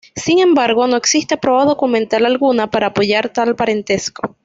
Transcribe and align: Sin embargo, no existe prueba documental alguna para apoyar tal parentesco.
Sin 0.15 0.39
embargo, 0.39 0.87
no 0.87 0.97
existe 0.97 1.37
prueba 1.37 1.63
documental 1.63 2.25
alguna 2.25 2.71
para 2.71 2.87
apoyar 2.87 3.29
tal 3.29 3.55
parentesco. 3.55 4.35